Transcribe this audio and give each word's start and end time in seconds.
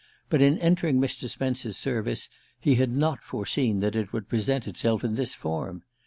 But 0.31 0.41
in 0.41 0.57
entering 0.57 0.99
Mr. 0.99 1.29
Spence's 1.29 1.77
service 1.77 2.27
he 2.59 2.73
had 2.73 2.89
not 2.91 3.23
foreseen 3.23 3.81
that 3.81 3.95
it 3.95 4.11
would 4.11 4.27
present 4.29 4.67
itself 4.67 5.03
in 5.03 5.13
this 5.13 5.35
form. 5.35 5.83